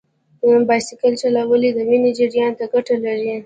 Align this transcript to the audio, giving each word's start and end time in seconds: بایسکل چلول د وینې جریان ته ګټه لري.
بایسکل 0.67 1.13
چلول 1.21 1.61
د 1.73 1.79
وینې 1.89 2.11
جریان 2.19 2.51
ته 2.59 2.65
ګټه 2.73 2.95
لري. 3.05 3.31